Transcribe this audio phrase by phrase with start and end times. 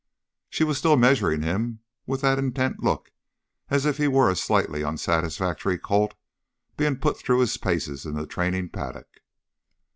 [0.49, 3.11] She was still measuring him with that intent look
[3.69, 6.15] as if he were a slightly unsatisfactory colt
[6.75, 9.19] being put through his paces in the training paddock.